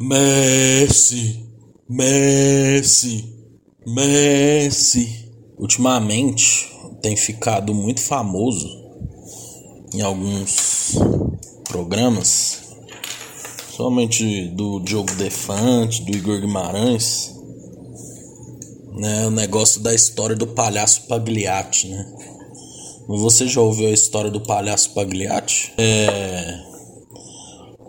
[0.00, 1.44] Messi,
[1.88, 3.34] Messi,
[3.84, 5.28] Messi.
[5.58, 6.72] Ultimamente
[7.02, 8.68] tem ficado muito famoso
[9.92, 10.96] em alguns
[11.64, 12.76] programas,
[13.70, 17.34] somente do Diogo Defante, do Igor Guimarães,
[18.92, 22.06] né, o negócio da história do palhaço Pagliatti, né?
[23.08, 25.72] Você já ouviu a história do palhaço Pagliatti?
[25.76, 26.60] É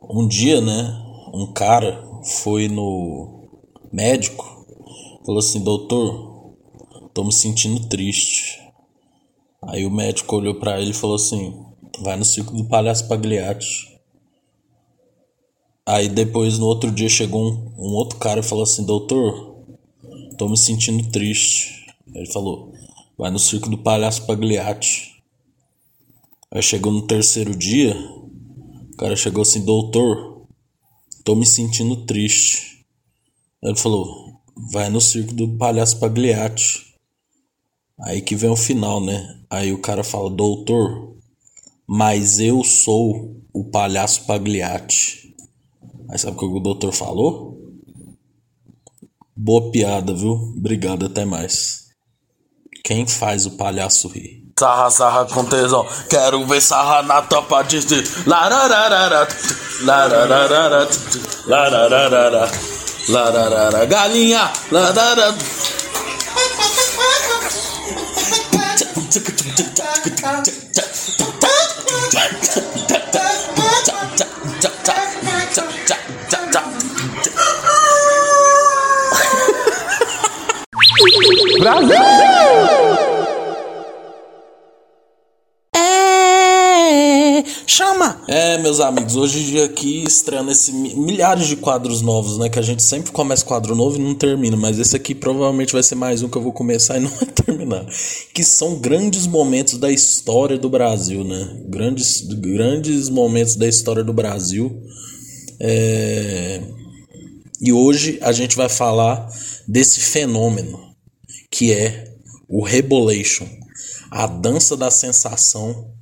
[0.10, 2.04] um dia, né, um cara
[2.42, 3.48] foi no
[3.92, 4.66] médico,
[5.26, 6.56] falou assim: "Doutor,
[7.14, 8.60] tô me sentindo triste".
[9.62, 11.66] Aí o médico olhou para ele e falou assim:
[12.02, 14.00] "Vai no circo do palhaço Pagliatti".
[15.86, 19.56] Aí depois no outro dia chegou um, um outro cara e falou assim: "Doutor,
[20.38, 21.86] tô me sentindo triste".
[22.14, 22.74] Ele falou:
[23.18, 25.24] "Vai no circo do palhaço Pagliatti".
[26.52, 27.96] Aí chegou no terceiro dia,
[28.94, 30.29] o cara chegou assim: "Doutor,
[31.24, 32.86] Tô me sentindo triste.
[33.62, 36.94] Ele falou: vai no circo do palhaço Pagliatti.
[38.02, 39.42] Aí que vem o final, né?
[39.50, 41.18] Aí o cara fala: doutor,
[41.88, 45.36] mas eu sou o palhaço Pagliatti.
[46.10, 47.60] Aí sabe o que o doutor falou?
[49.36, 50.32] Boa piada, viu?
[50.32, 51.90] Obrigado, até mais.
[52.84, 54.49] Quem faz o palhaço rir?
[54.60, 55.88] Sarra, sarra com tesão.
[56.10, 57.80] Quero ver sarra na topa de
[58.26, 59.26] larararara,
[59.84, 60.90] larararara,
[61.48, 62.52] larararara,
[63.08, 65.34] lararara, galinha, lararara.
[81.62, 82.19] Brasil!
[88.80, 92.48] Meus amigos, hoje aqui estreando esse milhares de quadros novos, né?
[92.48, 95.84] Que a gente sempre começa quadro novo e não termina, mas esse aqui provavelmente vai
[95.84, 97.86] ser mais um que eu vou começar e não vai terminar.
[98.34, 101.62] Que são grandes momentos da história do Brasil, né?
[101.68, 104.82] Grandes, grandes momentos da história do Brasil.
[105.60, 106.62] É...
[107.62, 109.28] E hoje a gente vai falar
[109.68, 110.80] desse fenômeno
[111.52, 112.14] que é
[112.48, 113.48] o Rebolation,
[114.10, 115.99] a dança da sensação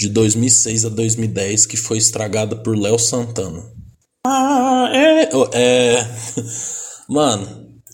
[0.00, 3.62] de 2006 a 2010 que foi estragada por Léo Santana.
[4.26, 6.08] Ah, é, é.
[7.06, 7.46] Mano,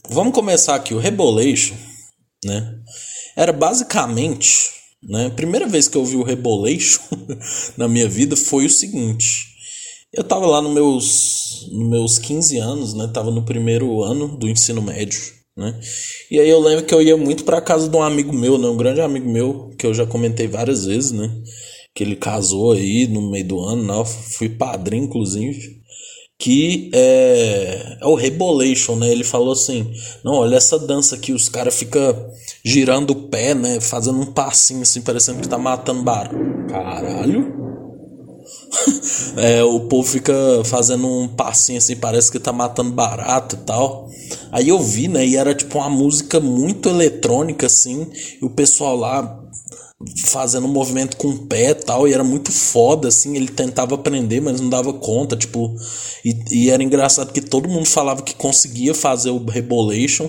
[0.09, 0.95] vamos começar aqui.
[0.95, 1.75] O Rebolation,
[2.45, 2.79] né?
[3.37, 4.71] Era basicamente,
[5.03, 5.27] né?
[5.27, 7.03] A primeira vez que eu vi o Rebolation
[7.77, 9.49] na minha vida foi o seguinte.
[10.13, 13.11] Eu tava lá nos meus, nos meus 15 anos, né?
[13.13, 15.21] Tava no primeiro ano do ensino médio,
[15.57, 15.77] né?
[16.31, 18.69] E aí eu lembro que eu ia muito pra casa de um amigo meu, né?
[18.69, 21.29] Um grande amigo meu, que eu já comentei várias vezes, né?
[21.97, 25.81] Que ele casou aí no meio do ano, não, fui padrinho inclusive,
[26.39, 29.11] que é, é o Rebolation, né?
[29.11, 29.91] Ele falou assim:
[30.23, 32.15] "Não, olha essa dança aqui, os caras ficam
[32.63, 36.67] girando o pé, né, fazendo um passinho assim, parecendo que tá matando barulho".
[36.69, 37.67] Caralho.
[39.39, 40.35] é, o povo fica
[40.67, 44.11] fazendo um passinho assim, parece que tá matando barato e tal.
[44.53, 45.27] Aí eu vi, né?
[45.27, 48.07] E era tipo uma música muito eletrônica, assim.
[48.41, 49.47] E o pessoal lá
[50.25, 53.95] fazendo um movimento com o pé e tal, e era muito foda, assim, ele tentava
[53.95, 55.75] aprender, mas não dava conta, tipo,
[56.25, 60.29] e, e era engraçado que todo mundo falava que conseguia fazer o Rebolation,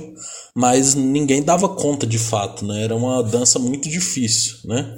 [0.55, 4.97] mas ninguém dava conta de fato, né, era uma dança muito difícil, né,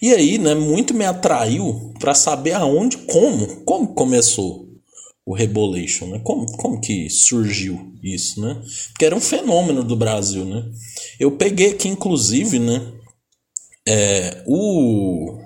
[0.00, 4.66] e aí, né, muito me atraiu para saber aonde, como, como começou
[5.26, 6.20] o Rebolation, né?
[6.22, 8.62] Como, como que surgiu isso, né?
[8.90, 10.64] Porque era um fenômeno do Brasil, né?
[11.18, 12.80] Eu peguei aqui, inclusive, né?
[13.88, 15.38] É, o,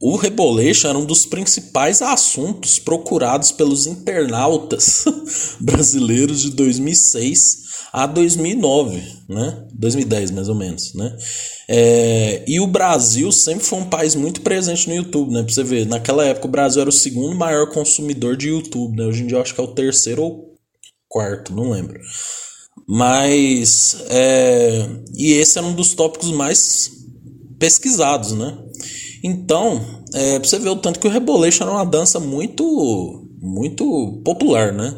[0.00, 5.04] o Rebolation era um dos principais assuntos procurados pelos internautas
[5.60, 9.66] brasileiros de 2006 a 2009, né?
[9.74, 11.16] 2010 mais ou menos, né?
[11.68, 15.42] É, e o Brasil sempre foi um país muito presente no YouTube, né?
[15.42, 19.04] Pra você ver, naquela época o Brasil era o segundo maior consumidor de YouTube, né?
[19.04, 20.52] Hoje em dia eu acho que é o terceiro ou
[21.08, 22.00] quarto, não lembro.
[22.88, 23.96] Mas.
[24.08, 26.90] É, e esse era um dos tópicos mais
[27.58, 28.58] pesquisados, né?
[29.22, 29.80] Então,
[30.14, 34.72] é, pra você ver o tanto que o Rebolation era uma dança muito muito popular,
[34.72, 34.94] né?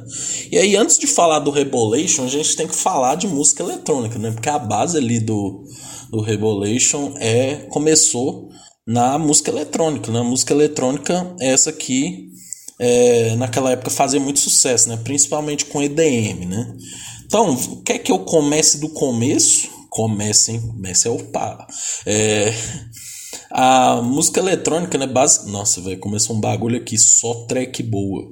[0.53, 4.19] E aí, antes de falar do Rebolation, a gente tem que falar de música eletrônica,
[4.19, 4.31] né?
[4.33, 5.65] Porque a base ali do,
[6.11, 8.51] do Rebolation é, começou
[8.87, 10.21] na música eletrônica, né?
[10.21, 12.29] A música eletrônica é essa aqui,
[12.79, 14.99] é, naquela época fazia muito sucesso, né?
[15.03, 16.77] Principalmente com EDM, né?
[17.35, 19.69] Então, quer que eu comece do começo?
[19.91, 20.61] Comece, hein?
[20.61, 21.19] Comece é o.
[22.07, 22.55] É...
[23.51, 25.13] A música eletrônica, né?
[25.49, 28.25] Nossa, velho, começou um bagulho aqui, só track boa.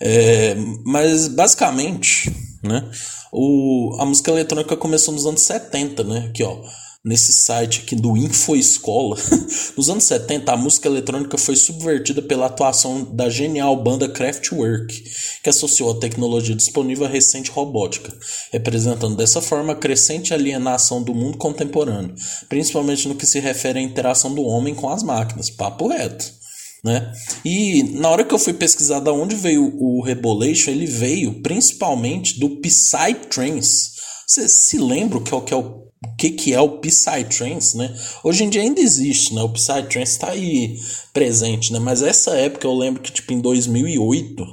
[0.00, 2.90] É, mas basicamente, né?
[3.30, 6.26] O, a música eletrônica começou nos anos 70, né?
[6.28, 6.60] Aqui, ó
[7.08, 9.16] nesse site aqui do Info Escola.
[9.74, 15.04] Nos anos 70, a música eletrônica foi subvertida pela atuação da genial banda Kraftwerk,
[15.42, 18.14] que associou a tecnologia disponível à recente robótica,
[18.52, 22.14] representando dessa forma a crescente alienação do mundo contemporâneo,
[22.46, 25.48] principalmente no que se refere à interação do homem com as máquinas.
[25.48, 26.36] Papo reto.
[26.84, 27.10] Né?
[27.42, 32.38] E na hora que eu fui pesquisar da onde veio o Rebolation, ele veio principalmente
[32.38, 33.92] do Psytrance.
[34.26, 37.92] Você se lembra o que é o, é o que, que é o Psytrance, né?
[38.22, 39.42] Hoje em dia ainda existe, né?
[39.42, 40.78] O Psytrance está aí
[41.12, 41.78] presente, né?
[41.78, 44.46] Mas essa época eu lembro que, tipo, em 2008,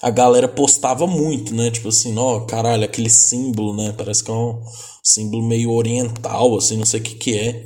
[0.00, 1.70] a galera postava muito, né?
[1.70, 3.92] Tipo assim, ó, caralho, aquele símbolo, né?
[3.96, 4.60] Parece que é um
[5.02, 7.64] símbolo meio oriental, assim, não sei o que que é.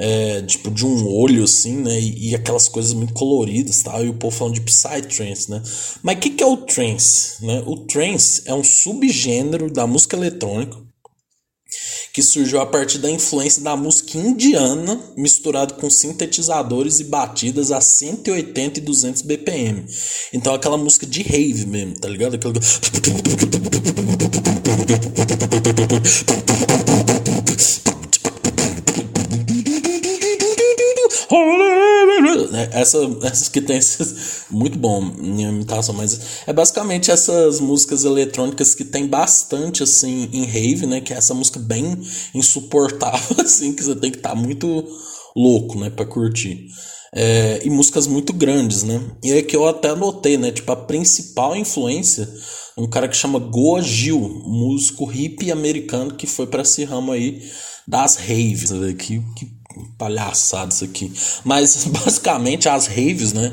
[0.00, 1.98] É, tipo, de um olho, assim, né?
[2.00, 4.04] E, e, aquelas coisas muito coloridas, tal.
[4.04, 5.60] E o povo falando de Psytrance, né?
[6.04, 7.64] Mas o que, que é o trance, né?
[7.66, 10.78] O trance é um subgênero da música eletrônica
[12.18, 17.80] que surgiu a partir da influência da música indiana, misturado com sintetizadores e batidas a
[17.80, 19.84] 180 e 200 BPM.
[20.32, 22.34] Então aquela música de rave mesmo, tá ligado?
[22.34, 22.54] Aquela...
[32.58, 32.68] Né?
[32.72, 38.74] Essa, essas que tem esses, muito bom minha imitação, mas é basicamente essas músicas eletrônicas
[38.74, 41.00] que tem bastante assim em rave, né?
[41.00, 41.96] Que é essa música bem
[42.34, 44.84] insuportável, assim, que você tem que estar tá muito
[45.36, 46.66] louco, né, para curtir.
[47.14, 49.00] É, e músicas muito grandes, né?
[49.22, 50.50] E é que eu até anotei, né?
[50.50, 52.28] Tipo, a principal influência,
[52.76, 57.42] um cara que chama Goa Gil, músico hippie americano que foi para esse ramo aí
[57.86, 59.57] das raves, que, que
[59.96, 61.12] palhaçada isso aqui.
[61.44, 63.52] Mas basicamente as raves, né?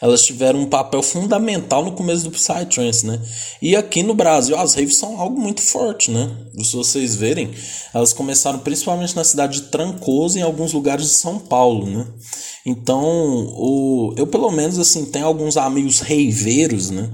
[0.00, 3.20] Elas tiveram um papel fundamental no começo do Psytrance, né?
[3.62, 6.30] E aqui no Brasil as raves são algo muito forte, né?
[6.62, 7.50] Se vocês verem,
[7.94, 12.06] elas começaram principalmente na cidade de Trancoso e em alguns lugares de São Paulo, né?
[12.64, 13.00] Então,
[13.56, 17.08] o, eu pelo menos assim tenho alguns amigos reiveiros, né?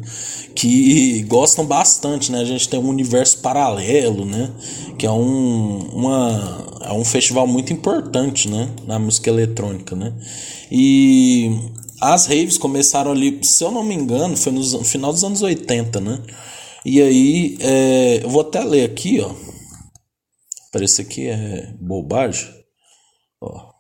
[0.55, 2.41] Que gostam bastante, né?
[2.41, 4.51] A gente tem um universo paralelo, né?
[4.99, 8.69] Que é um, uma, é um festival muito importante, né?
[8.87, 10.13] Na música eletrônica, né?
[10.71, 11.51] E
[12.01, 16.01] as raves começaram ali, se eu não me engano, foi no final dos anos 80,
[16.01, 16.21] né?
[16.85, 19.33] E aí, é, eu vou até ler aqui, ó.
[20.73, 22.49] Parece que é bobagem.
[23.41, 23.72] Ó.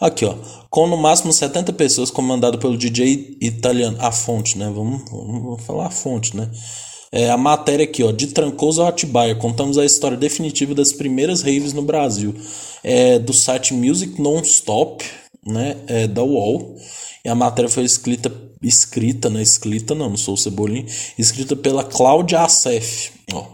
[0.00, 0.34] Aqui, ó.
[0.70, 3.96] Com no máximo 70 pessoas, comandado pelo DJ italiano.
[4.00, 4.70] A fonte, né?
[4.74, 6.50] Vamos, vamos falar a fonte, né?
[7.12, 8.10] É, a matéria aqui, ó.
[8.10, 9.34] De Trancoso a Atibaia.
[9.34, 12.34] Contamos a história definitiva das primeiras raves no Brasil.
[12.82, 15.04] É, do site Music Non-Stop,
[15.46, 15.76] né?
[15.86, 16.76] É, da UOL.
[17.24, 18.32] E a matéria foi escrita,
[18.62, 19.40] escrita, né?
[19.40, 20.86] Escrita, não, não sou o Cebolinha.
[21.16, 23.12] Escrita pela Cláudia Assef.
[23.32, 23.46] Ó.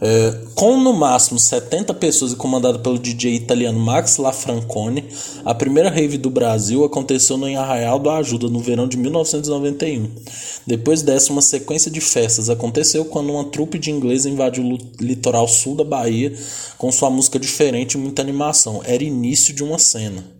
[0.00, 5.04] É, com no máximo 70 pessoas e comandada pelo DJ italiano Max Lafrancone,
[5.44, 10.08] a primeira rave do Brasil aconteceu no Arraial do Ajuda no verão de 1991.
[10.66, 15.48] Depois dessa, uma sequência de festas aconteceu quando uma trupe de ingleses invadiu o litoral
[15.48, 16.32] sul da Bahia
[16.76, 18.80] com sua música diferente e muita animação.
[18.84, 20.37] Era início de uma cena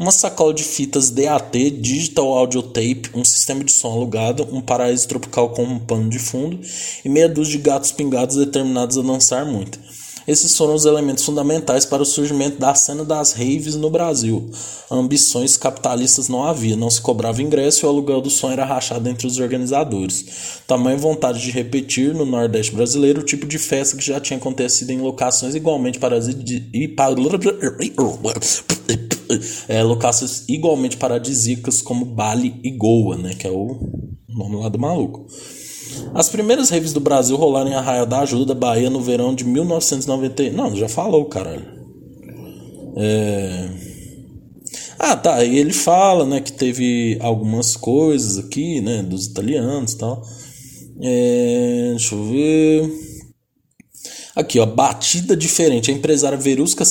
[0.00, 5.06] uma sacola de fitas DAT, Digital Audio Tape, um sistema de som alugado, um paraíso
[5.06, 6.58] tropical com um pano de fundo
[7.04, 9.78] e meia dúzia de gatos pingados determinados a dançar muito.
[10.26, 14.50] Esses foram os elementos fundamentais para o surgimento da cena das raves no Brasil.
[14.90, 19.08] Ambições capitalistas não havia, não se cobrava ingresso e o aluguel do som era rachado
[19.08, 20.60] entre os organizadores.
[20.66, 24.90] Tamanha vontade de repetir no Nordeste brasileiro o tipo de festa que já tinha acontecido
[24.90, 25.98] em locações igualmente
[29.68, 34.78] é, locações igualmente paradisíacas como Bali e Goa, né, que é o nome lá do
[34.78, 35.26] maluco.
[36.14, 40.50] As primeiras raves do Brasil rolaram em Arraia da Ajuda, Bahia, no verão de 1990.
[40.50, 41.64] Não, já falou, caralho.
[42.96, 43.68] É...
[44.98, 45.44] Ah, tá.
[45.44, 50.22] E ele fala, né, que teve algumas coisas aqui, né, dos italianos e tal.
[51.00, 51.88] É...
[51.90, 53.10] Deixa eu ver.
[54.34, 55.90] Aqui, ó, batida diferente.
[55.90, 56.84] A empresária Verusca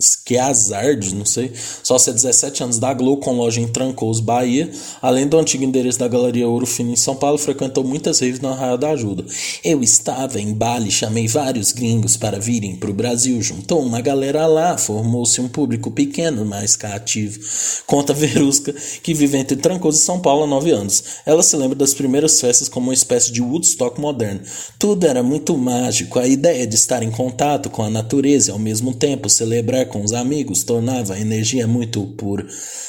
[0.00, 1.52] Schiazardi, não sei,
[1.82, 4.70] sócia 17 anos da Globo, com loja em Trancoso, Bahia.
[5.02, 8.48] Além do antigo endereço da Galeria Ouro Fino em São Paulo, frequentou muitas raves no
[8.48, 9.24] Arraial da Ajuda.
[9.64, 13.40] Eu estava em Bali, chamei vários gringos para virem para o Brasil.
[13.42, 17.40] Juntou uma galera lá, formou-se um público pequeno, mas cativo.
[17.86, 21.02] Conta Verusca, que vive entre Trancoso e São Paulo há nove anos.
[21.26, 24.40] Ela se lembra das primeiras festas como uma espécie de Woodstock moderno.
[24.78, 26.18] Tudo era muito mágico.
[26.18, 30.02] A ideia de estar em contato com a natureza e ao mesmo tempo celebrar com
[30.02, 32.46] os amigos tornava a energia muito pura.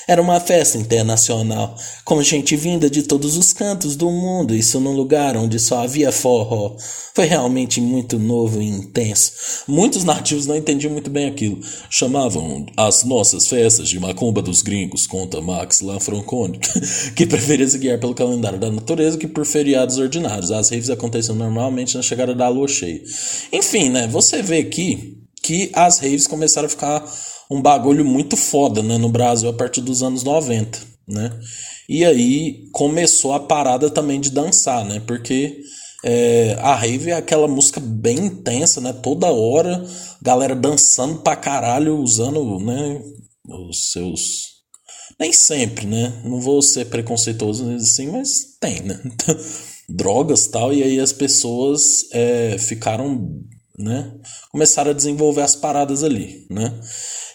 [0.07, 4.93] Era uma festa internacional, com gente vinda de todos os cantos do mundo, isso num
[4.93, 6.75] lugar onde só havia forró.
[7.13, 9.31] Foi realmente muito novo e intenso.
[9.67, 11.59] Muitos nativos não entendiam muito bem aquilo.
[11.89, 16.59] Chamavam as nossas festas de macumba dos gringos, conta Max Lanfrancone,
[17.15, 20.51] que preferia se guiar pelo calendário da natureza que por feriados ordinários.
[20.51, 23.01] As raves aconteciam normalmente na chegada da lua cheia.
[23.51, 24.07] Enfim, né?
[24.07, 27.03] Você vê aqui que as raves começaram a ficar
[27.49, 31.37] um bagulho muito foda né, no Brasil a partir dos anos 90, né?
[31.89, 35.01] E aí começou a parada também de dançar, né?
[35.05, 35.59] Porque
[36.03, 38.91] é, a rave é aquela música bem intensa, né?
[38.93, 39.83] Toda hora,
[40.21, 43.01] galera dançando pra caralho, usando, né?
[43.67, 44.51] Os seus.
[45.19, 46.21] Nem sempre, né?
[46.25, 48.99] Não vou ser preconceituoso assim, mas tem, né?
[49.89, 53.29] Drogas tal, e aí as pessoas é, ficaram,
[53.81, 54.11] né?
[54.51, 56.73] Começaram a desenvolver as paradas ali, né?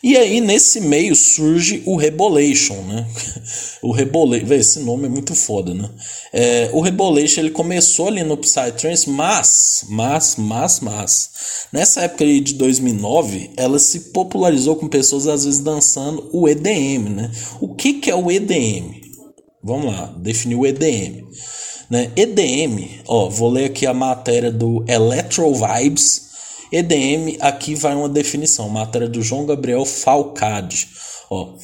[0.03, 3.07] E aí, nesse meio, surge o Rebolation, né?
[3.83, 5.91] o Rebolation, esse nome é muito foda, né?
[6.33, 11.31] É, o Rebolation, ele começou ali no Psytrance, mas, mas, mas, mas,
[11.73, 17.09] nessa época aí de 2009, ela se popularizou com pessoas, às vezes, dançando o EDM,
[17.09, 17.33] né?
[17.61, 19.00] O que que é o EDM?
[19.62, 21.26] Vamos lá, definir o EDM.
[21.91, 22.11] Né?
[22.17, 26.25] EDM, ó, vou ler aqui a matéria do Electro Vibes,
[26.73, 30.88] EDM, aqui vai uma definição, matéria do João Gabriel Falcade.
[31.30, 31.54] Ó,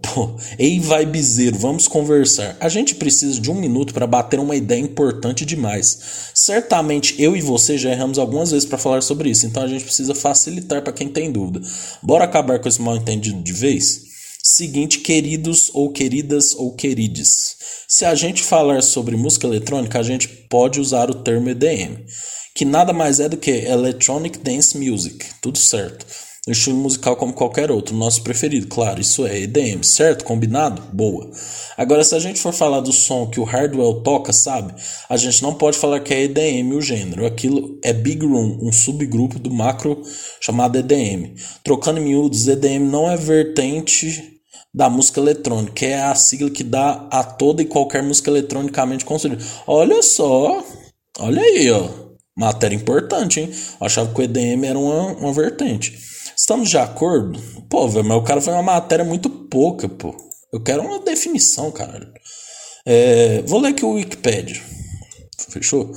[0.00, 2.56] Pô, ei, vai bizeiro, vamos conversar.
[2.60, 6.30] A gente precisa de um minuto para bater uma ideia importante demais.
[6.34, 9.84] Certamente eu e você já erramos algumas vezes para falar sobre isso, então a gente
[9.84, 11.60] precisa facilitar para quem tem dúvida.
[12.00, 14.02] Bora acabar com esse mal entendido de vez?
[14.40, 17.56] Seguinte, queridos ou queridas ou querides.
[17.88, 22.04] Se a gente falar sobre música eletrônica, a gente pode usar o termo EDM
[22.54, 26.04] que nada mais é do que Electronic Dance Music, tudo certo.
[26.48, 30.24] Um estilo musical como qualquer outro, nosso preferido, claro, isso é EDM, certo?
[30.24, 30.82] Combinado?
[30.92, 31.30] Boa.
[31.76, 34.74] Agora, se a gente for falar do som que o Hardwell toca, sabe?
[35.08, 38.72] A gente não pode falar que é EDM o gênero, aquilo é Big Room, um
[38.72, 40.02] subgrupo do macro
[40.40, 41.36] chamado EDM.
[41.62, 44.40] Trocando em miúdos, EDM não é vertente
[44.74, 49.40] da música eletrônica, é a sigla que dá a toda e qualquer música eletronicamente construída.
[49.64, 50.64] Olha só,
[51.20, 52.01] olha aí, ó.
[52.36, 53.50] Matéria importante, hein?
[53.80, 55.98] Eu achava que o EDM era uma, uma vertente.
[56.36, 57.38] Estamos de acordo?
[57.68, 60.16] Pô, velho, mas o cara foi uma matéria muito pouca, pô.
[60.52, 62.10] Eu quero uma definição, caralho.
[62.86, 64.60] É, vou ler aqui o Wikipedia.
[65.48, 65.92] Fechou?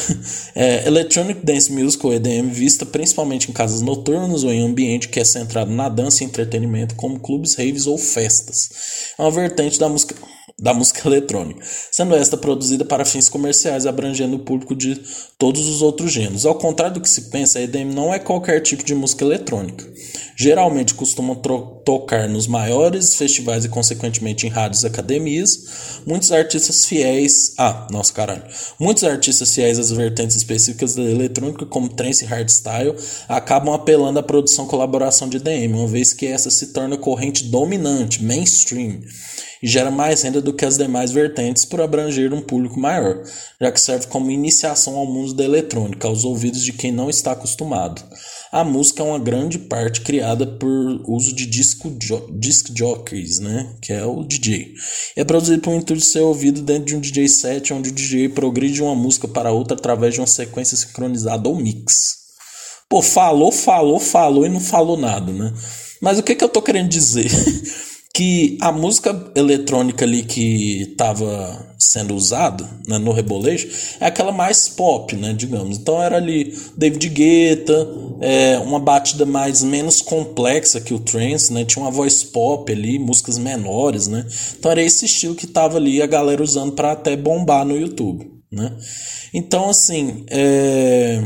[0.54, 5.20] é, Electronic Dance Music, ou EDM, vista principalmente em casas noturnas ou em ambiente que
[5.20, 8.70] é centrado na dança e entretenimento, como clubes, raves ou festas.
[9.18, 10.14] É uma vertente da música
[10.58, 15.00] da música eletrônica, sendo esta produzida para fins comerciais, abrangendo o público de
[15.38, 16.46] todos os outros gêneros.
[16.46, 19.84] Ao contrário do que se pensa, a EDM não é qualquer tipo de música eletrônica.
[20.36, 21.36] Geralmente costumam
[21.84, 26.00] tocar nos maiores festivais e, consequentemente, em rádios e academias.
[26.06, 27.54] Muitos artistas fiéis.
[27.56, 28.42] Ah, nossa caralho.
[28.78, 32.96] Muitos artistas fiéis às vertentes específicas da eletrônica, como trance e hardstyle,
[33.28, 38.22] acabam apelando à produção colaboração de EDM, uma vez que essa se torna corrente dominante,
[38.22, 39.00] mainstream
[39.64, 43.24] e gera mais renda do que as demais vertentes por abranger um público maior,
[43.58, 47.32] já que serve como iniciação ao mundo da eletrônica, aos ouvidos de quem não está
[47.32, 48.04] acostumado.
[48.52, 53.74] A música é uma grande parte criada por uso de disco jo disc jockeys, né?
[53.80, 54.74] que é o DJ.
[55.16, 57.94] É produzido por um intuito de ser ouvido dentro de um DJ set, onde o
[57.94, 62.16] DJ progride uma música para outra através de uma sequência sincronizada ou mix.
[62.86, 65.54] Pô, falou, falou, falou e não falou nada, né?
[66.02, 67.30] Mas o que, que eu tô querendo dizer?
[68.14, 74.68] que a música eletrônica ali que estava sendo usada né, no Reboleixo é aquela mais
[74.68, 75.78] pop, né, digamos.
[75.78, 77.88] Então era ali David Guetta,
[78.20, 83.00] é, uma batida mais menos complexa que o trance, né, tinha uma voz pop ali,
[83.00, 84.24] músicas menores, né.
[84.56, 88.30] Então era esse estilo que tava ali a galera usando para até bombar no YouTube,
[88.50, 88.76] né.
[89.34, 91.20] Então assim, é...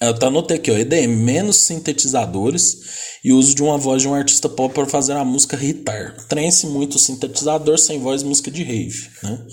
[0.00, 4.14] eu até anotei aqui, ó, EDM, menos sintetizadores e uso de uma voz de um
[4.14, 6.16] artista pop para fazer a música hitar.
[6.28, 9.08] Trance muito sintetizador, sem voz, música de rave.
[9.22, 9.46] Né?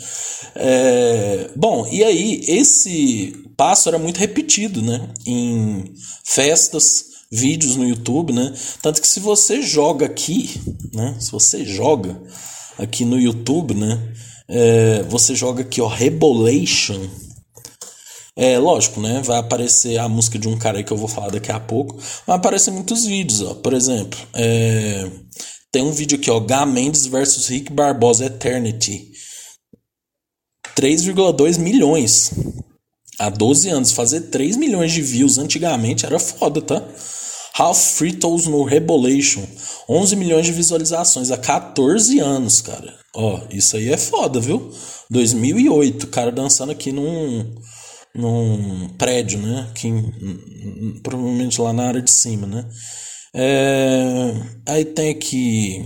[0.55, 5.09] É, bom, e aí esse passo era muito repetido né?
[5.25, 8.53] em festas, vídeos no YouTube, né?
[8.81, 10.61] Tanto que se você joga aqui,
[10.93, 11.15] né?
[11.19, 12.21] Se você joga
[12.77, 13.99] aqui no YouTube, né?
[14.47, 17.01] É, você joga aqui, ó, Rebolation
[18.37, 19.21] é, lógico, né?
[19.23, 21.97] Vai aparecer a música de um cara que eu vou falar daqui a pouco.
[22.27, 23.55] Vai aparecer muitos vídeos, ó.
[23.55, 25.09] Por exemplo, é...
[25.71, 26.39] tem um vídeo aqui, ó.
[26.41, 29.09] Gá Mendes versus Rick Barbosa Eternity.
[30.75, 32.31] 3,2 milhões.
[33.17, 33.91] Há 12 anos.
[33.93, 36.85] Fazer 3 milhões de views antigamente era foda, tá?
[37.57, 39.43] Half Fritos no Rebolation.
[39.87, 42.93] 11 milhões de visualizações há 14 anos, cara.
[43.15, 44.73] Ó, isso aí é foda, viu?
[45.09, 47.55] 2008, cara dançando aqui num,
[48.15, 49.67] num prédio, né?
[49.69, 49.91] Aqui,
[51.03, 52.65] provavelmente lá na área de cima, né?
[53.33, 54.33] É,
[54.65, 55.85] aí tem aqui.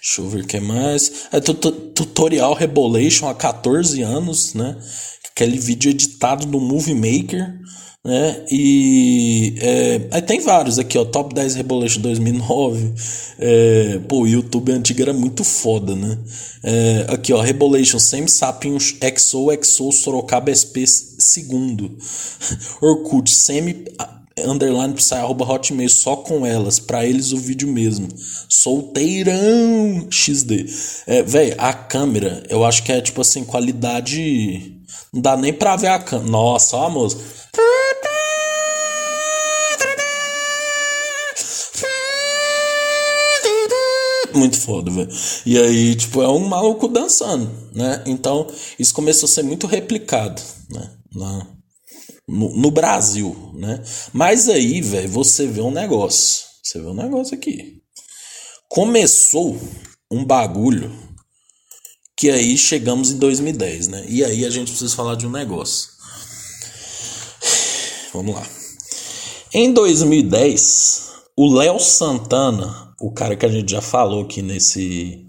[0.00, 1.28] Deixa eu ver o que mais.
[1.30, 4.76] É tutorial Rebolation há 14 anos, né?
[5.30, 7.58] Aquele vídeo editado no Movie Maker
[8.04, 8.44] né?
[8.50, 12.92] E é, aí tem vários aqui, ó, Top 10 Rebolation 2009.
[13.38, 16.18] É, pô, o YouTube antigo era muito foda, né?
[16.64, 21.96] É, aqui, ó, Rebolation Same Sapien XO XO Sorocaba SP segundo.
[22.82, 23.84] Orkut Semi
[24.38, 28.08] underline psy arroba hotmail só com elas, para eles o vídeo mesmo.
[28.48, 30.66] Solteirão XD.
[31.06, 34.80] É, velho, a câmera, eu acho que é tipo assim, qualidade.
[35.12, 36.30] Não dá nem pra ver a câmera.
[36.30, 37.41] Nossa, ó música.
[44.38, 45.08] Muito foda, velho.
[45.44, 48.02] E aí, tipo, é um maluco dançando, né?
[48.06, 48.46] Então,
[48.78, 50.90] isso começou a ser muito replicado, né?
[51.14, 51.46] Na,
[52.28, 53.82] no, no Brasil, né?
[54.12, 56.44] Mas aí, velho, você vê um negócio.
[56.62, 57.82] Você vê um negócio aqui.
[58.68, 59.58] Começou
[60.10, 60.92] um bagulho
[62.16, 64.04] que aí chegamos em 2010, né?
[64.08, 65.90] E aí a gente precisa falar de um negócio.
[68.12, 68.46] Vamos lá.
[69.52, 75.26] Em 2010, o Léo Santana o cara que a gente já falou aqui nesse,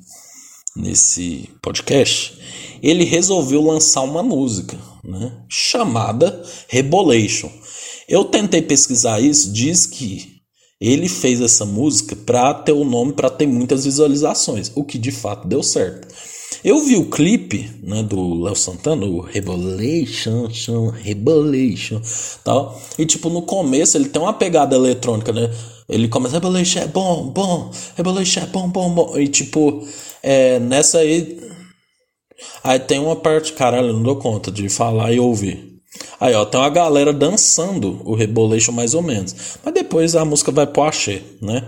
[0.77, 2.37] nesse podcast,
[2.83, 7.49] ele resolveu lançar uma música né, chamada Rebolation.
[8.07, 10.33] Eu tentei pesquisar isso, diz que
[10.79, 15.11] ele fez essa música para ter o nome, para ter muitas visualizações, o que de
[15.11, 16.07] fato deu certo.
[16.63, 20.47] Eu vi o clipe né, do Léo Santana, o Rebolation,
[21.01, 21.99] Rebolation,
[22.43, 22.79] tal.
[22.99, 25.49] E tipo, no começo ele tem uma pegada eletrônica, né?
[25.87, 29.17] Ele começa, Rebolation é bom, bom, Rebolation é bom, bom, bom.
[29.17, 29.85] E tipo,
[30.21, 31.39] é, nessa aí.
[32.63, 35.73] Aí tem uma parte, caralho, não dou conta de falar e ouvir.
[36.19, 39.35] Aí, ó, tem uma galera dançando o Rebolation mais ou menos.
[39.63, 41.63] Mas depois a música vai pro axé, né?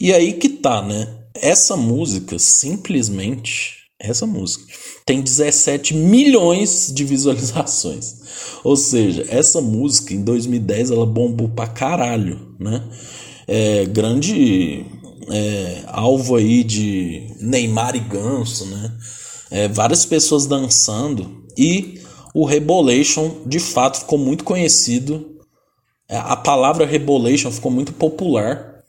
[0.00, 1.08] E aí que tá, né?
[1.34, 4.64] Essa música, simplesmente, essa música,
[5.04, 8.18] tem 17 milhões de visualizações.
[8.64, 12.82] Ou seja, essa música em 2010 ela bombou pra caralho, né?
[13.48, 14.84] É, grande
[15.30, 18.92] é, alvo aí de Neymar e Ganso, né?
[19.50, 22.02] É, várias pessoas dançando e
[22.34, 25.38] o Rebolation de fato ficou muito conhecido.
[26.08, 28.82] É, a palavra Rebolation ficou muito popular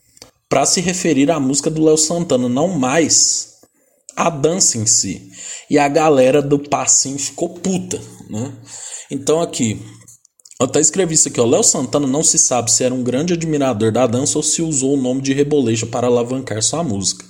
[0.48, 3.54] para se referir à música do Léo Santana, não mais
[4.16, 5.30] a dança em si.
[5.70, 8.52] E a galera do passinho ficou puta, né?
[9.10, 9.80] Então aqui,
[10.60, 11.46] eu até escrevi isso aqui, ó.
[11.46, 14.92] Léo Santana não se sabe se era um grande admirador da dança ou se usou
[14.92, 17.24] o nome de Rebolejo para alavancar sua música.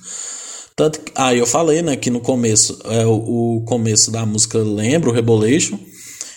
[0.75, 4.57] Tanto que, ah, eu falei, né, que no começo, é, o, o começo da música
[4.57, 5.79] lembra o Rebolation,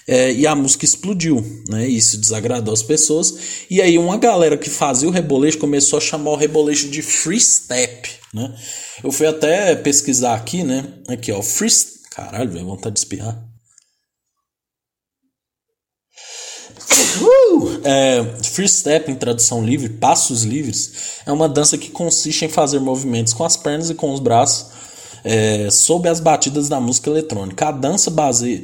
[0.07, 1.89] é, e a música explodiu, né?
[1.89, 3.35] Isso desagradou as pessoas.
[3.71, 7.41] E aí uma galera que fazia o rebolejo começou a chamar o rebolejo de free
[7.41, 8.55] step, né?
[9.03, 10.87] Eu fui até pesquisar aqui, né?
[11.09, 11.71] Aqui, ó, free...
[12.11, 13.54] Caralho, velho, vontade de espirrar.
[17.21, 17.81] Uh!
[17.85, 22.79] É, free step, em tradução livre, passos livres, é uma dança que consiste em fazer
[22.81, 24.74] movimentos com as pernas e com os braços
[25.25, 27.67] é, sob as batidas da música eletrônica.
[27.67, 28.63] A dança baseia,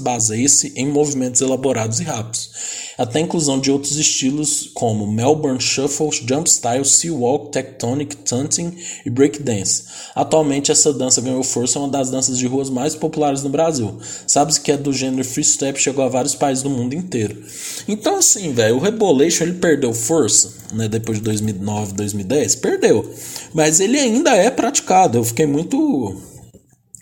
[0.00, 2.50] baseia-se em movimentos elaborados e rápidos,
[2.98, 8.76] até a inclusão de outros estilos como Melbourne Shuffle, Jump Style, Sea Walk, Tectonic, Tunting
[9.06, 9.84] e Breakdance.
[10.14, 13.98] Atualmente essa dança ganhou força, é uma das danças de ruas mais populares no Brasil.
[14.26, 17.42] Sabe-se que é do gênero freestep, chegou a vários países do mundo inteiro.
[17.86, 23.10] Então assim, velho, o Rebolation ele perdeu força, né, depois de 2009, 2010, perdeu.
[23.54, 25.18] Mas ele ainda é praticado.
[25.18, 26.22] Eu fiquei muito muito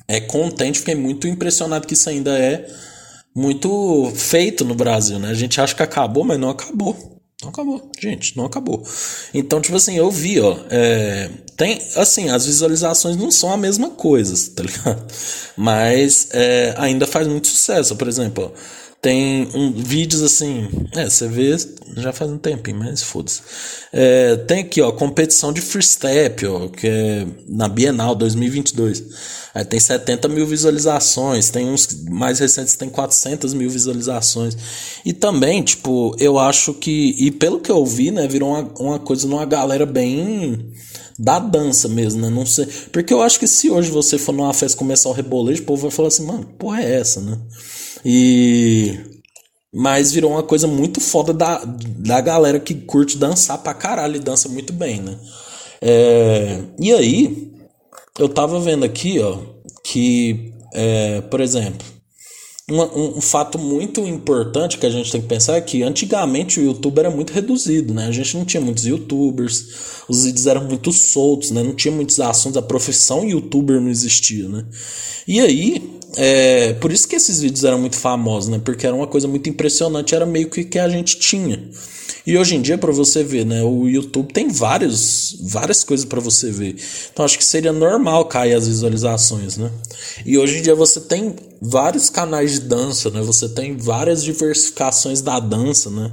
[0.06, 2.66] é, contente, fiquei muito impressionado que isso ainda é
[3.34, 5.30] muito feito no Brasil, né?
[5.30, 7.16] A gente acha que acabou, mas não acabou.
[7.42, 8.82] Não acabou, gente, não acabou.
[9.34, 10.56] Então, tipo assim, eu vi, ó.
[10.70, 15.06] É, tem, assim, as visualizações não são a mesma coisa, tá ligado?
[15.54, 17.94] Mas é, ainda faz muito sucesso.
[17.94, 20.69] Por exemplo, ó, tem um, vídeos assim.
[20.97, 21.57] É, você vê
[21.97, 23.40] já faz um tempinho, mas foda-se.
[23.92, 29.05] É, tem aqui, ó, competição de freestep, ó, que é na Bienal 2022.
[29.55, 34.57] Aí tem 70 mil visualizações, tem uns mais recentes tem 400 mil visualizações.
[35.05, 38.99] E também, tipo, eu acho que, e pelo que eu vi, né, virou uma, uma
[38.99, 40.73] coisa numa galera bem
[41.16, 42.29] da dança mesmo, né?
[42.29, 42.66] Não sei.
[42.90, 45.83] Porque eu acho que se hoje você for numa festa começar o rebolejo, o povo
[45.83, 47.38] vai falar assim, mano, porra é essa, né?
[48.04, 48.98] E
[49.72, 54.20] Mas virou uma coisa muito foda da, da galera que curte dançar pra caralho e
[54.20, 55.18] dança muito bem, né?
[55.80, 57.52] É, e aí,
[58.18, 59.38] eu tava vendo aqui, ó,
[59.85, 61.85] que, é, por exemplo,
[62.68, 66.64] um, um, fato muito importante que a gente tem que pensar é que antigamente o
[66.64, 68.06] YouTube era muito reduzido, né?
[68.06, 71.62] A gente não tinha muitos youtubers, os vídeos eram muito soltos, né?
[71.62, 74.66] Não tinha muitos assuntos, a profissão youtuber não existia, né?
[75.28, 78.61] E aí, é, por isso que esses vídeos eram muito famosos, né?
[78.64, 81.62] Porque era uma coisa muito impressionante, era meio que que a gente tinha.
[82.27, 86.21] E hoje em dia, para você ver, né, o YouTube tem vários, várias coisas para
[86.21, 86.77] você ver.
[87.12, 89.71] Então acho que seria normal cair as visualizações, né?
[90.25, 93.21] E hoje em dia você tem vários canais de dança, né?
[93.23, 96.12] Você tem várias diversificações da dança, né?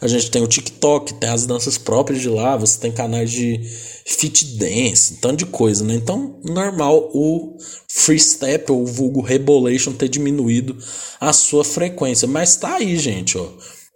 [0.00, 3.60] A gente tem o TikTok, tem as danças próprias de lá, você tem canais de
[4.06, 5.94] fit dance, tanto de coisa, né?
[5.94, 7.56] Então, normal o
[7.88, 10.76] free step ou o vulgo rebolation ter diminuído
[11.20, 13.46] a sua frequência, mas tá aí, gente, ó.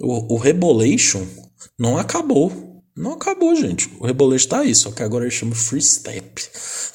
[0.01, 1.25] O, o rebolation
[1.79, 2.75] não acabou.
[2.97, 3.91] Não acabou, gente.
[3.99, 6.43] O Rebolation tá aí, só que agora ele chama Free Step.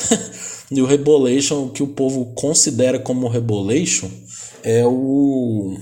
[0.72, 4.10] e o Rebolation, o que o povo considera como Rebolation,
[4.64, 5.78] é o.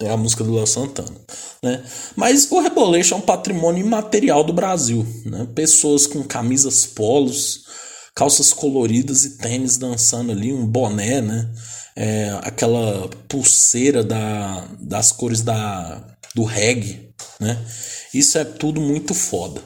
[0.00, 1.16] É a música do Léo Santana.
[1.62, 1.82] Né?
[2.14, 5.04] Mas o Rebolation é um patrimônio imaterial do Brasil.
[5.24, 5.48] Né?
[5.54, 7.64] Pessoas com camisas polos,
[8.14, 11.50] calças coloridas e tênis dançando ali, um boné, né?
[11.98, 17.58] É, aquela pulseira da, das cores da, do reggae, né?
[18.12, 19.62] Isso é tudo muito foda.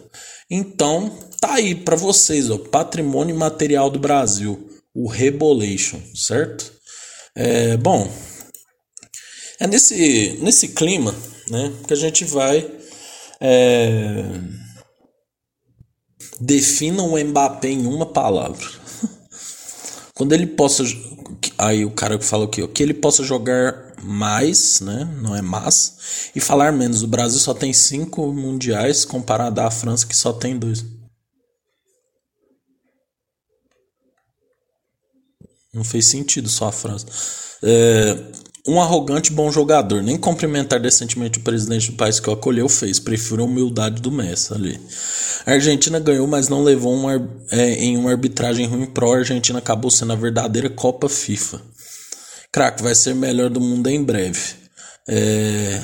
[0.48, 6.72] Então, tá aí para vocês, ó, Patrimônio Material do Brasil, o Rebolation, certo?
[7.36, 8.08] É, bom,
[9.58, 11.12] é nesse, nesse clima,
[11.48, 12.70] né, que a gente vai
[13.40, 14.24] é,
[16.40, 18.64] defina o Mbappé em uma palavra.
[20.14, 20.84] Quando ele possa,
[21.58, 25.04] aí o cara falou aqui, ó, que ele possa jogar mais, né?
[25.20, 26.30] Não é mais.
[26.34, 27.02] E falar menos.
[27.02, 30.84] O Brasil só tem cinco mundiais comparado à França que só tem dois.
[35.72, 37.06] Não fez sentido só a França.
[37.62, 38.16] É,
[38.66, 40.02] um arrogante bom jogador.
[40.02, 42.98] Nem cumprimentar decentemente o presidente do país que o acolheu fez.
[42.98, 44.80] Prefiro a humildade do Messi ali.
[45.46, 46.96] A Argentina ganhou, mas não levou
[47.50, 49.12] é, em uma arbitragem ruim pro.
[49.12, 51.60] A Argentina acabou sendo a verdadeira Copa FIFA.
[52.52, 54.40] Crack vai ser melhor do mundo em breve.
[55.08, 55.80] É...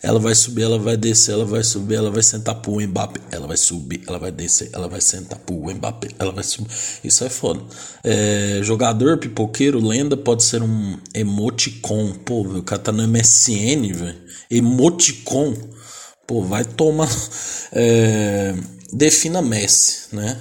[0.00, 3.20] Ela vai subir, ela vai descer, ela vai subir, ela vai sentar pro Mbappé.
[3.32, 6.08] Ela vai subir, ela vai descer, ela vai sentar pro Mbappé.
[6.18, 6.70] Ela vai subir.
[7.04, 7.60] Isso é foda.
[8.04, 8.60] É...
[8.62, 12.14] Jogador, pipoqueiro, lenda pode ser um emoticon.
[12.24, 14.18] Pô, o cara tá no MSN, velho.
[14.50, 15.56] Emoticon.
[16.26, 17.08] Pô, vai tomar.
[17.70, 18.54] É...
[18.94, 20.40] Defina Messi, né?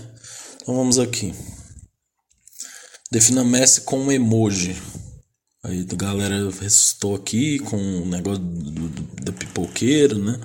[0.62, 1.34] Então vamos aqui.
[3.12, 4.76] Defina Messi com um emoji.
[5.64, 10.40] Aí a galera ressuscitou aqui com o negócio do, do, do pipoqueiro, né?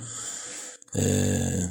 [0.94, 1.68] É...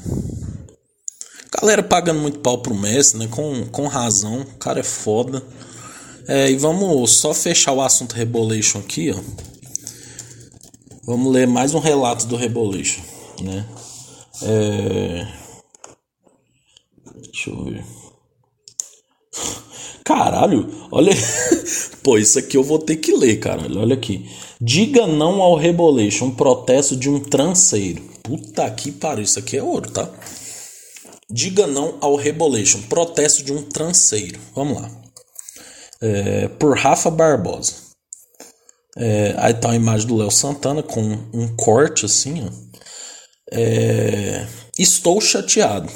[1.59, 3.27] Galera pagando muito pau pro Messi, né?
[3.27, 4.41] Com, com razão.
[4.41, 5.43] O cara é foda.
[6.27, 9.19] É, e vamos só fechar o assunto Rebolation aqui, ó.
[11.03, 13.01] Vamos ler mais um relato do Rebolation,
[13.41, 13.65] né?
[14.43, 15.27] É...
[17.31, 18.00] Deixa eu ver.
[20.03, 21.13] Caralho, olha.
[22.03, 23.79] Pô, isso aqui eu vou ter que ler, caralho.
[23.79, 24.29] Olha aqui.
[24.59, 28.01] Diga não ao Rebolation, um protesto de um transeiro.
[28.23, 30.09] Puta que pariu, isso aqui é ouro, tá?
[31.29, 34.39] Diga não ao Rebolation, protesto de um transeiro.
[34.55, 34.91] Vamos lá.
[36.01, 37.73] É, por Rafa Barbosa.
[38.97, 41.01] É, aí tá a imagem do Léo Santana com
[41.33, 42.49] um corte assim, ó.
[43.53, 44.45] É,
[44.77, 45.91] estou chateado.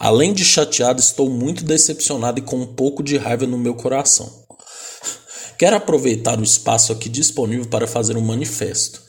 [0.00, 4.32] Além de chateado, estou muito decepcionado e com um pouco de raiva no meu coração.
[5.58, 9.02] Quero aproveitar o espaço aqui disponível para fazer um manifesto.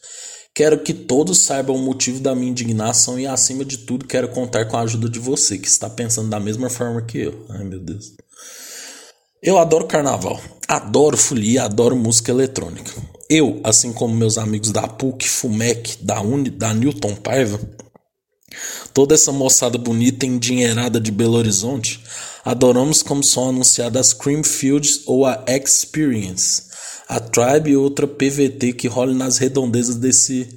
[0.53, 4.65] Quero que todos saibam o motivo da minha indignação e, acima de tudo, quero contar
[4.65, 7.45] com a ajuda de você, que está pensando da mesma forma que eu.
[7.51, 8.11] Ai, meu Deus.
[9.41, 12.91] Eu adoro carnaval, adoro folia, adoro música eletrônica.
[13.29, 17.57] Eu, assim como meus amigos da PUC, FUMEC, da Uni, da Newton Paiva,
[18.93, 22.03] Toda essa moçada bonita endinheirada de Belo Horizonte,
[22.43, 26.63] adoramos como são anunciadas Creamfields ou a Experience,
[27.07, 30.47] a Tribe e outra PVT que rola nas redondezas desse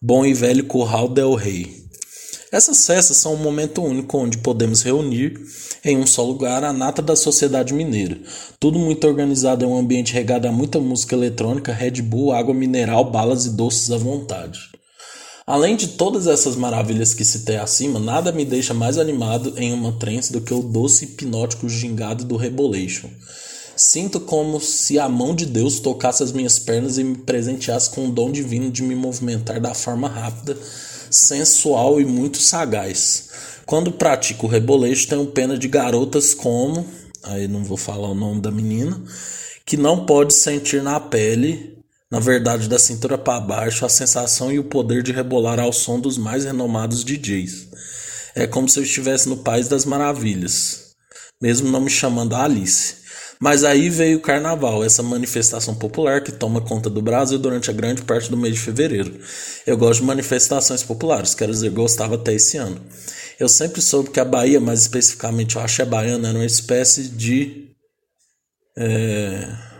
[0.00, 1.84] bom e velho Curral Del Rey.
[2.54, 5.40] Essas festas são um momento único onde podemos reunir
[5.84, 8.16] em um só lugar a nata da sociedade mineira.
[8.60, 13.10] Tudo muito organizado em um ambiente regado a muita música eletrônica, Red Bull, água mineral,
[13.10, 14.70] balas e doces à vontade.
[15.46, 19.92] Além de todas essas maravilhas que citei acima, nada me deixa mais animado em uma
[19.92, 23.10] trance do que o doce hipnótico gingado do Rebolation.
[23.76, 28.08] Sinto como se a mão de Deus tocasse as minhas pernas e me presenteasse com
[28.08, 30.56] o dom divino de me movimentar da forma rápida,
[31.10, 33.28] sensual e muito sagaz.
[33.66, 36.86] Quando pratico o rebolejo, tenho pena de garotas como,
[37.22, 39.02] aí não vou falar o nome da menina,
[39.66, 41.73] que não pode sentir na pele,
[42.14, 45.98] na verdade da cintura para baixo, a sensação e o poder de rebolar ao som
[45.98, 47.66] dos mais renomados DJs.
[48.36, 50.94] É como se eu estivesse no País das Maravilhas,
[51.42, 53.02] mesmo não me chamando Alice.
[53.40, 57.72] Mas aí veio o carnaval, essa manifestação popular que toma conta do Brasil durante a
[57.74, 59.18] grande parte do mês de fevereiro.
[59.66, 62.80] Eu gosto de manifestações populares, quero dizer, gostava até esse ano.
[63.40, 67.74] Eu sempre soube que a Bahia, mais especificamente o axé baiano, era uma espécie de.
[68.78, 69.73] É,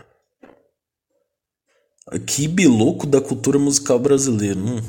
[2.25, 4.59] quibe louco da cultura musical brasileira.
[4.59, 4.81] Hum.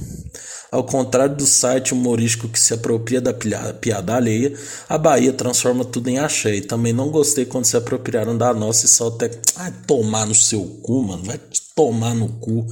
[0.71, 4.53] Ao contrário do site humorístico que se apropria da piada alheia,
[4.89, 6.57] a Bahia transforma tudo em axé.
[6.57, 9.31] E também não gostei quando se apropriaram da nossa e só até.
[9.55, 11.25] Vai tomar no seu cu, mano.
[11.25, 11.41] Vai
[11.75, 12.67] tomar no cu.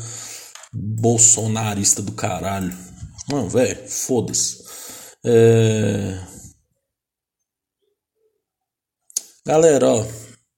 [0.73, 2.77] Bolsonarista do caralho.
[3.31, 4.65] Mano, velho, foda-se.
[5.25, 6.19] É...
[9.47, 10.05] Galera, ó.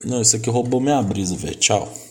[0.05, 1.57] Não, isso aqui roubou minha brisa, velho.
[1.57, 2.06] Tchau.